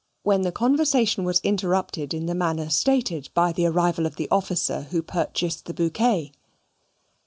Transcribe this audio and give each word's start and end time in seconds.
When 0.23 0.41
the 0.41 0.51
conversation 0.51 1.25
was 1.25 1.39
interrupted 1.43 2.11
in 2.11 2.25
the 2.25 2.33
manner 2.33 2.69
stated 2.71 3.29
by 3.35 3.51
the 3.53 3.67
arrival 3.67 4.07
of 4.07 4.15
the 4.15 4.27
officer 4.31 4.87
who 4.89 5.03
purchased 5.03 5.65
the 5.65 5.75
bouquet. 5.75 6.31